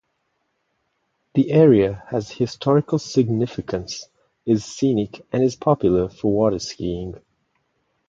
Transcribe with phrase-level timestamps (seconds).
[1.35, 4.07] The area has historical significance,
[4.47, 7.21] is scenic and is popular for water skiing.